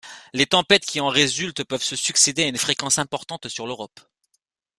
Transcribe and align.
Les 0.33 0.47
tempêtes 0.47 0.87
qui 0.87 0.99
en 0.99 1.09
résultent 1.09 1.63
peuvent 1.63 1.83
se 1.83 1.95
succéder 1.95 2.41
à 2.41 2.47
une 2.47 2.57
fréquence 2.57 2.97
importante 2.97 3.47
sur 3.49 3.67
l’Europe. 3.67 3.99